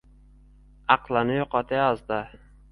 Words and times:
aqlini 0.95 1.37
yo’qotayozdi. 1.43 2.21